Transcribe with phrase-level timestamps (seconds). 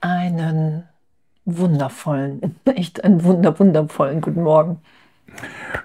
[0.00, 0.84] Einen
[1.44, 4.80] wundervollen, echt einen wunder, wundervollen guten Morgen.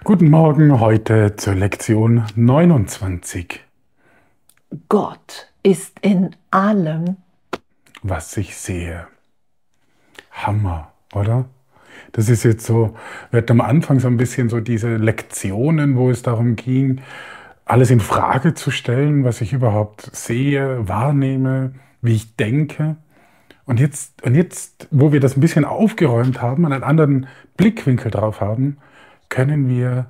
[0.04, 3.60] Guten Morgen heute zur Lektion 29.
[4.88, 7.16] Gott ist in allem,
[8.02, 9.06] was ich sehe.
[10.30, 11.46] Hammer, oder?
[12.12, 12.96] Das ist jetzt so,
[13.30, 17.00] wir hatten am Anfang so ein bisschen so diese Lektionen, wo es darum ging,
[17.64, 22.96] alles in Frage zu stellen, was ich überhaupt sehe, wahrnehme, wie ich denke.
[23.64, 28.40] Und jetzt, und jetzt, wo wir das ein bisschen aufgeräumt haben, einen anderen Blickwinkel drauf
[28.40, 28.78] haben,
[29.28, 30.06] können wir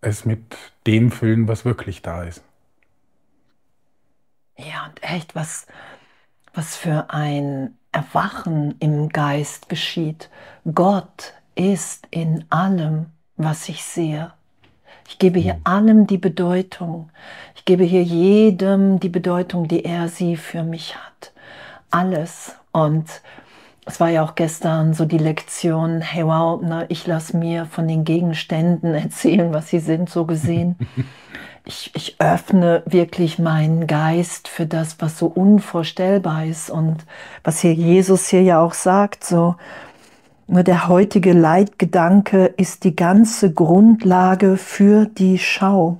[0.00, 0.56] es mit
[0.86, 2.42] dem füllen, was wirklich da ist.
[4.56, 5.66] Ja, und echt, was,
[6.52, 10.30] was für ein Erwachen im Geist geschieht.
[10.74, 14.32] Gott ist in allem, was ich sehe.
[15.08, 15.60] Ich gebe hier hm.
[15.64, 17.10] allem die Bedeutung.
[17.56, 21.32] Ich gebe hier jedem die Bedeutung, die er sie für mich hat.
[21.90, 22.54] Alles.
[22.72, 23.22] Und
[23.86, 27.88] es war ja auch gestern so die Lektion, hey wow, na, ich lasse mir von
[27.88, 30.76] den Gegenständen erzählen, was sie sind, so gesehen.
[31.64, 37.04] ich, ich öffne wirklich meinen Geist für das, was so unvorstellbar ist und
[37.44, 39.56] was hier Jesus hier ja auch sagt, so,
[40.46, 45.98] nur der heutige Leitgedanke ist die ganze Grundlage für die Schau.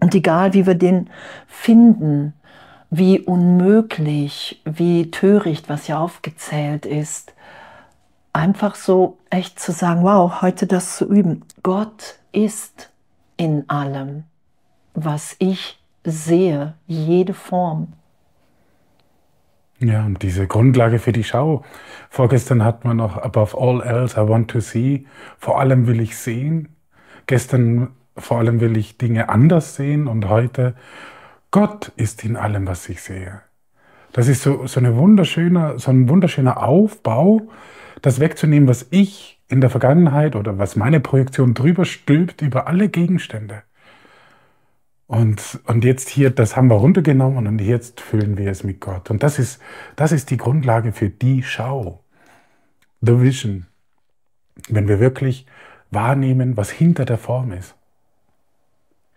[0.00, 1.08] Und egal wie wir den
[1.46, 2.34] finden,
[2.94, 7.32] wie unmöglich, wie töricht, was ja aufgezählt ist,
[8.32, 11.44] einfach so echt zu sagen, wow, heute das zu üben.
[11.62, 12.90] Gott ist
[13.36, 14.24] in allem
[14.94, 17.92] was ich sehe, jede Form.
[19.78, 21.64] Ja, und diese Grundlage für die Schau.
[22.08, 25.06] Vorgestern hat man noch Above all else I want to see.
[25.38, 26.68] Vor allem will ich sehen.
[27.26, 30.74] Gestern vor allem will ich Dinge anders sehen und heute
[31.52, 33.42] Gott ist in allem, was ich sehe.
[34.12, 37.42] Das ist so, so, eine wunderschöne, so ein wunderschöner Aufbau,
[38.00, 42.88] das wegzunehmen, was ich in der Vergangenheit oder was meine Projektion drüber stülpt über alle
[42.88, 43.62] Gegenstände.
[45.06, 49.10] Und, und jetzt hier, das haben wir runtergenommen und jetzt füllen wir es mit Gott.
[49.10, 49.60] Und das ist,
[49.94, 52.02] das ist die Grundlage für die Schau.
[53.02, 53.66] The Vision.
[54.68, 55.46] Wenn wir wirklich
[55.90, 57.74] wahrnehmen, was hinter der Form ist.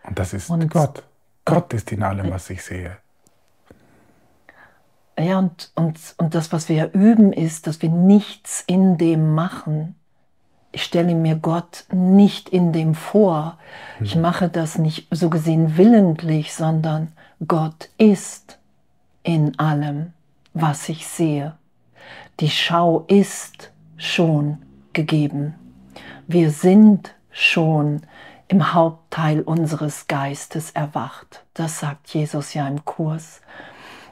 [0.04, 1.02] Und das ist und, Gott.
[1.46, 2.98] Gott ist in allem, was ich sehe.
[5.18, 9.34] Ja, und, und, und das, was wir ja üben, ist, dass wir nichts in dem
[9.34, 9.94] machen,
[10.72, 13.56] ich stelle mir Gott nicht in dem vor.
[14.00, 14.20] Ich mhm.
[14.20, 17.12] mache das nicht so gesehen willentlich, sondern
[17.48, 18.58] Gott ist
[19.22, 20.12] in allem,
[20.52, 21.54] was ich sehe.
[22.40, 24.58] Die Schau ist schon
[24.92, 25.54] gegeben.
[26.26, 28.02] Wir sind schon
[28.48, 31.44] im Hauptteil unseres Geistes erwacht.
[31.54, 33.40] Das sagt Jesus ja im Kurs.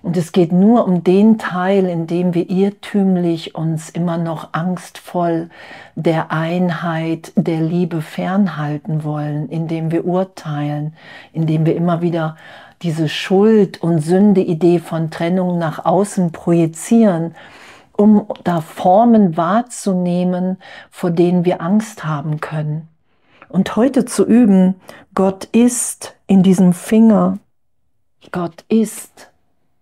[0.03, 5.49] Und es geht nur um den Teil, in dem wir irrtümlich uns immer noch angstvoll
[5.95, 10.95] der Einheit, der Liebe fernhalten wollen, indem wir urteilen,
[11.33, 12.37] indem wir immer wieder
[12.83, 17.35] diese Schuld- und Sünde-Idee von Trennung nach außen projizieren,
[17.97, 20.59] um da Formen wahrzunehmen,
[20.91, 22.89] vor denen wir Angst haben können.
[23.49, 24.75] Und heute zu üben,
[25.15, 27.39] Gott ist in diesem Finger,
[28.33, 29.31] Gott ist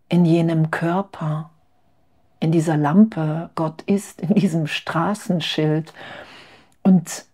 [0.09, 1.51] in jenem Körper,
[2.41, 5.93] in dieser Lampe, Gott ist in diesem Straßenschild.
[6.83, 7.25] Und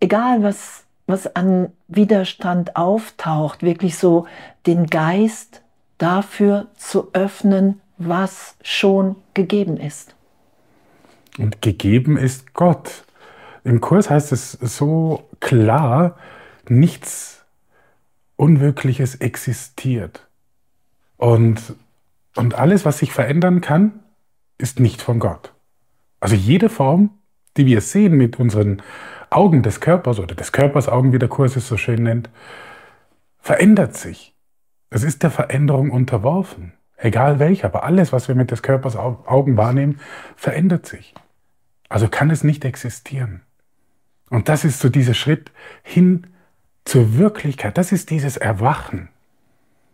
[0.00, 4.26] egal was, was an Widerstand auftaucht, wirklich so
[4.66, 5.62] den Geist
[5.98, 10.14] dafür zu öffnen, was schon gegeben ist.
[11.38, 13.04] Und gegeben ist Gott.
[13.64, 16.16] Im Kurs heißt es so klar,
[16.68, 17.44] nichts
[18.36, 20.26] Unwirkliches existiert.
[21.16, 21.74] Und
[22.36, 24.00] und alles, was sich verändern kann,
[24.58, 25.52] ist nicht von Gott.
[26.20, 27.10] Also jede Form,
[27.56, 28.82] die wir sehen mit unseren
[29.30, 32.30] Augen des Körpers oder des Körpers Augen, wie der Kurs es so schön nennt,
[33.38, 34.34] verändert sich.
[34.90, 36.72] Es ist der Veränderung unterworfen.
[36.96, 40.00] Egal welcher, aber alles, was wir mit des Körpers Augen wahrnehmen,
[40.36, 41.14] verändert sich.
[41.88, 43.42] Also kann es nicht existieren.
[44.30, 46.28] Und das ist so dieser Schritt hin
[46.84, 47.76] zur Wirklichkeit.
[47.76, 49.10] Das ist dieses Erwachen.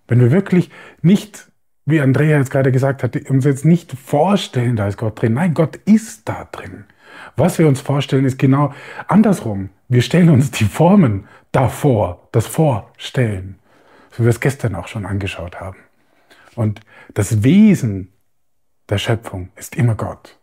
[0.06, 0.70] Wenn wir wirklich
[1.02, 1.50] nicht
[1.86, 5.34] wie Andrea jetzt gerade gesagt hat, uns jetzt nicht vorstellen, da ist Gott drin.
[5.34, 6.84] Nein, Gott ist da drin.
[7.36, 8.74] Was wir uns vorstellen, ist genau
[9.06, 9.70] andersrum.
[9.88, 13.58] Wir stellen uns die Formen davor, das Vorstellen,
[14.10, 15.78] so wie wir es gestern auch schon angeschaut haben.
[16.56, 16.80] Und
[17.14, 18.12] das Wesen
[18.88, 20.35] der Schöpfung ist immer Gott.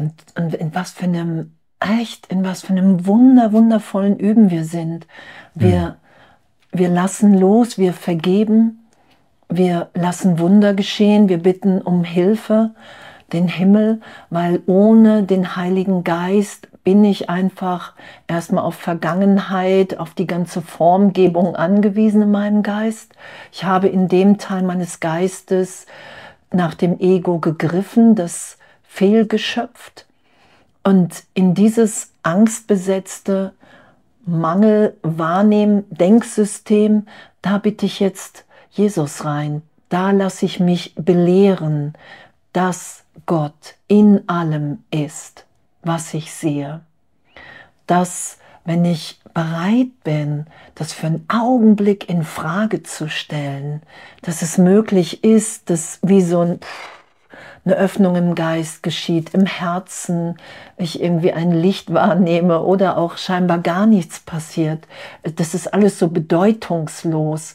[0.00, 4.64] Und, und in was für einem echt, in was für einem wunder, wundervollen Üben wir
[4.64, 5.06] sind.
[5.54, 5.96] Wir,
[6.72, 6.78] mhm.
[6.78, 8.88] wir lassen los, wir vergeben,
[9.48, 12.70] wir lassen Wunder geschehen, wir bitten um Hilfe,
[13.32, 14.00] den Himmel,
[14.30, 17.94] weil ohne den Heiligen Geist bin ich einfach
[18.26, 23.12] erstmal auf Vergangenheit, auf die ganze Formgebung angewiesen in meinem Geist.
[23.52, 25.86] Ich habe in dem Teil meines Geistes
[26.52, 28.58] nach dem Ego gegriffen, das
[28.90, 30.04] fehlgeschöpft.
[30.82, 33.52] Und in dieses angstbesetzte
[34.26, 37.06] Mangel-Wahrnehmen-Denksystem,
[37.40, 39.62] da bitte ich jetzt Jesus rein.
[39.88, 41.94] Da lasse ich mich belehren,
[42.52, 45.46] dass Gott in allem ist,
[45.82, 46.80] was ich sehe.
[47.86, 53.82] Dass, wenn ich bereit bin, das für einen Augenblick in Frage zu stellen,
[54.22, 56.58] dass es möglich ist, dass wie so ein
[57.64, 60.36] eine Öffnung im Geist geschieht, im Herzen,
[60.76, 64.86] ich irgendwie ein Licht wahrnehme oder auch scheinbar gar nichts passiert.
[65.36, 67.54] Das ist alles so bedeutungslos,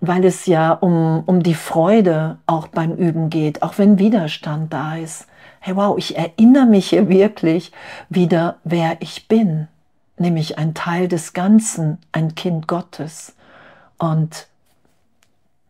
[0.00, 4.96] weil es ja um, um die Freude auch beim Üben geht, auch wenn Widerstand da
[4.96, 5.26] ist.
[5.60, 7.72] Hey, wow, ich erinnere mich hier wirklich
[8.08, 9.68] wieder, wer ich bin,
[10.18, 13.34] nämlich ein Teil des Ganzen, ein Kind Gottes.
[13.98, 14.46] Und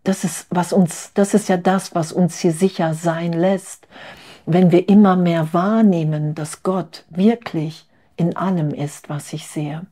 [0.04, 3.88] das ist, was uns, das ist ja das, was uns hier sicher sein lässt,
[4.46, 9.86] wenn wir immer mehr wahrnehmen, dass Gott wirklich in allem ist, was ich sehe.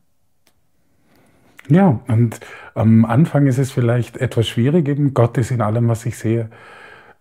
[1.69, 2.39] Ja, und
[2.75, 6.49] am Anfang ist es vielleicht etwas schwierig, eben Gott ist in allem, was ich sehe,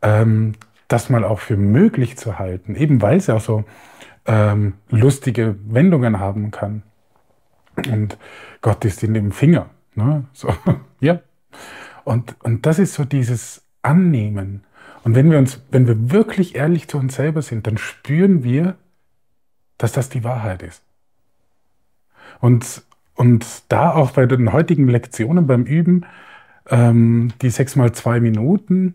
[0.02, 0.54] ähm,
[0.88, 3.64] das mal auch für möglich zu halten, eben weil es auch so
[4.26, 6.82] ähm, lustige Wendungen haben kann.
[7.76, 8.18] Und
[8.60, 9.70] Gott ist in dem Finger.
[9.94, 10.24] Ne?
[10.32, 10.52] So,
[11.00, 11.20] ja.
[12.04, 14.64] Und, und das ist so dieses Annehmen.
[15.04, 18.76] Und wenn wir uns, wenn wir wirklich ehrlich zu uns selber sind, dann spüren wir,
[19.78, 20.82] dass das die Wahrheit ist.
[22.40, 22.82] Und,
[23.14, 26.06] und da auch bei den heutigen Lektionen beim Üben,
[26.70, 28.94] ähm, die sechs mal zwei Minuten,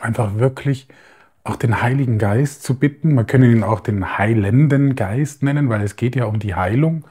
[0.00, 0.88] einfach wirklich
[1.44, 3.14] auch den Heiligen Geist zu bitten.
[3.14, 7.04] Man kann ihn auch den heilenden Geist nennen, weil es geht ja um die Heilung,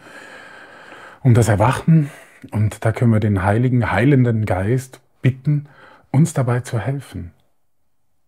[1.22, 2.10] um das Erwachen.
[2.50, 5.68] Und da können wir den heiligen, heilenden Geist bitten,
[6.12, 7.32] uns dabei zu helfen,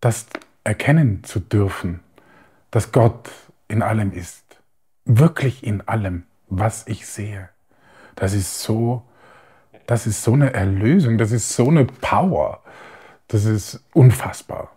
[0.00, 0.26] das
[0.62, 2.00] erkennen zu dürfen,
[2.70, 3.30] dass Gott
[3.68, 4.44] in allem ist,
[5.04, 7.48] wirklich in allem, was ich sehe.
[8.14, 9.02] Das ist so,
[9.86, 12.60] das ist so eine Erlösung, das ist so eine Power,
[13.28, 14.70] das ist unfassbar.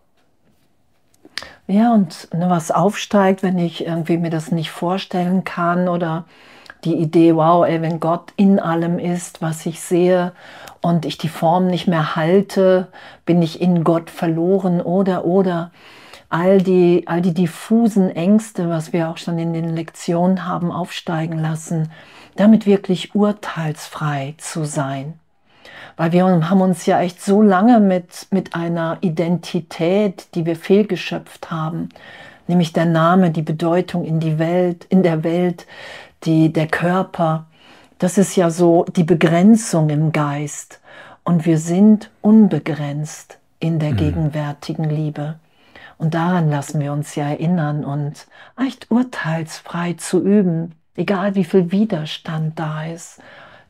[1.67, 6.25] Ja, und ne, was aufsteigt, wenn ich irgendwie mir das nicht vorstellen kann oder
[6.83, 10.33] die Idee, wow, ey, wenn Gott in allem ist, was ich sehe
[10.81, 12.87] und ich die Form nicht mehr halte,
[13.25, 15.71] bin ich in Gott verloren oder oder
[16.29, 21.39] all die, all die diffusen Ängste, was wir auch schon in den Lektionen haben aufsteigen
[21.39, 21.91] lassen,
[22.35, 25.13] damit wirklich urteilsfrei zu sein.
[25.95, 31.49] Weil wir haben uns ja echt so lange mit, mit einer Identität, die wir fehlgeschöpft
[31.49, 31.89] haben,
[32.47, 35.65] nämlich der Name, die Bedeutung in die Welt, in der Welt,
[36.23, 37.47] die, der Körper,
[37.99, 40.79] das ist ja so die Begrenzung im Geist.
[41.23, 43.97] Und wir sind unbegrenzt in der mhm.
[43.97, 45.39] gegenwärtigen Liebe.
[45.97, 51.71] Und daran lassen wir uns ja erinnern und echt urteilsfrei zu üben, egal wie viel
[51.71, 53.19] Widerstand da ist.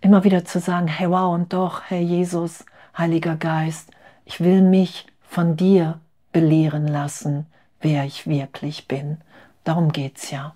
[0.01, 2.65] Immer wieder zu sagen, hey wow und doch, Herr Jesus,
[2.97, 3.91] Heiliger Geist,
[4.25, 5.99] ich will mich von dir
[6.33, 7.45] belehren lassen,
[7.79, 9.17] wer ich wirklich bin.
[9.63, 10.53] Darum geht's ja.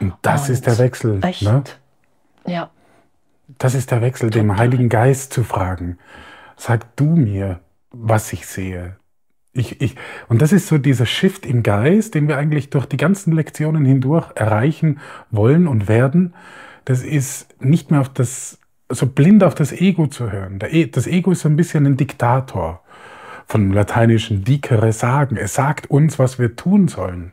[0.00, 1.20] Und das und ist der Wechsel.
[1.22, 1.42] Echt?
[1.42, 1.64] Ne?
[2.46, 2.70] Ja.
[3.58, 5.98] Das ist der Wechsel, dem Heiligen Geist zu fragen.
[6.56, 7.60] Sag du mir,
[7.90, 8.96] was ich sehe.
[9.52, 9.96] Ich, ich,
[10.28, 13.84] und das ist so dieser Shift im Geist, den wir eigentlich durch die ganzen Lektionen
[13.84, 15.00] hindurch erreichen
[15.30, 16.34] wollen und werden.
[16.84, 18.58] Das ist nicht mehr auf das,
[18.90, 20.58] so blind auf das Ego zu hören.
[20.62, 22.82] E, das Ego ist so ein bisschen ein Diktator.
[23.46, 25.36] Vom lateinischen dicere sagen.
[25.36, 27.32] Es sagt uns, was wir tun sollen.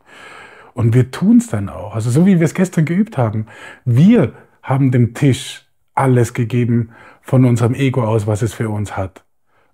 [0.73, 1.95] Und wir tun es dann auch.
[1.95, 3.47] Also so wie wir es gestern geübt haben.
[3.85, 9.23] Wir haben dem Tisch alles gegeben von unserem Ego aus, was es für uns hat.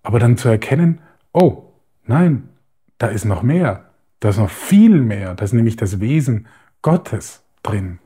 [0.03, 0.99] Aber dann zu erkennen,
[1.31, 1.63] oh,
[2.05, 2.49] nein,
[2.97, 3.85] da ist noch mehr.
[4.19, 5.35] Da ist noch viel mehr.
[5.35, 6.47] Da ist nämlich das Wesen
[6.81, 7.99] Gottes drin.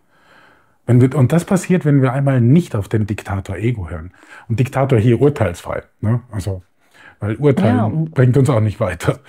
[0.85, 4.13] Wenn wir, und das passiert, wenn wir einmal nicht auf den Diktator Ego hören.
[4.49, 5.83] Und Diktator hier urteilsfrei.
[6.01, 6.21] Ne?
[6.29, 6.61] Also,
[7.19, 9.19] weil Urteilen ja, bringt uns auch nicht weiter.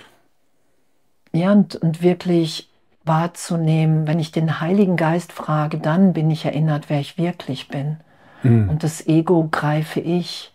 [1.31, 2.69] Ja, und, und wirklich
[3.05, 7.97] wahrzunehmen, wenn ich den Heiligen Geist frage, dann bin ich erinnert, wer ich wirklich bin.
[8.43, 8.69] Mhm.
[8.69, 10.51] Und das Ego greife ich.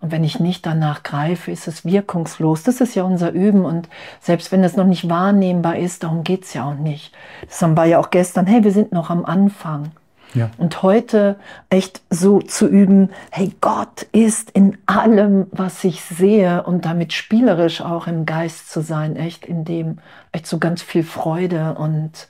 [0.00, 2.62] Und wenn ich nicht danach greife, ist es wirkungslos.
[2.62, 3.64] Das ist ja unser Üben.
[3.64, 3.88] Und
[4.20, 7.12] selbst wenn es noch nicht wahrnehmbar ist, darum geht es ja auch nicht.
[7.48, 9.90] Das haben wir ja auch gestern, hey, wir sind noch am Anfang.
[10.34, 10.50] Ja.
[10.58, 11.36] Und heute
[11.70, 17.80] echt so zu üben, hey, Gott ist in allem, was ich sehe und damit spielerisch
[17.80, 19.98] auch im Geist zu sein, echt in dem,
[20.32, 22.28] echt so ganz viel Freude und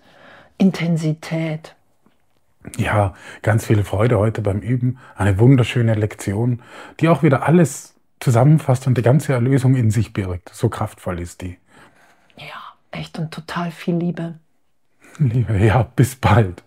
[0.59, 1.75] Intensität.
[2.77, 4.99] Ja, ganz viel Freude heute beim Üben.
[5.17, 6.63] Eine wunderschöne Lektion,
[7.01, 10.51] die auch wieder alles zusammenfasst und die ganze Erlösung in sich birgt.
[10.53, 11.57] So kraftvoll ist die.
[12.37, 14.35] Ja, echt und total viel Liebe.
[15.19, 16.63] Liebe, ja, bis bald.